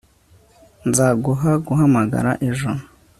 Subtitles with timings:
[0.89, 2.69] Nzaguha guhamagara ejo